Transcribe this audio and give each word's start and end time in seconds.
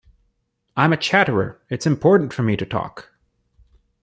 I'm 0.75 0.93
a 0.93 0.97
chatterer; 0.97 1.61
it's 1.69 1.85
important 1.85 2.33
for 2.33 2.41
me 2.41 2.57
to 2.57 2.65
talk! 2.65 3.11